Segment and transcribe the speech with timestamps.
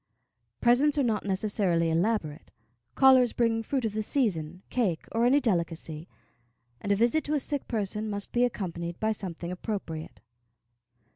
[0.61, 2.49] Presents are not necessarily elaborate;
[2.95, 6.07] callers bring fruit of the season, cake, or any delicacy,
[6.79, 10.19] and a visit to a sick person must be accompanied by something appropriate.